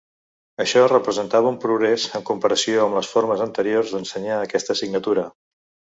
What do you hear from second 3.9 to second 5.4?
d’ensenyar aquesta assignatura.